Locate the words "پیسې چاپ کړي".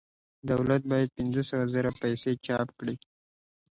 2.01-2.95